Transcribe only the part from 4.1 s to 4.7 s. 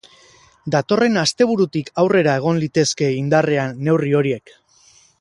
horiek.